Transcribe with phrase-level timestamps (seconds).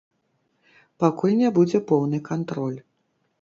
[1.03, 2.81] Пакуль не будзе поўны кантроль.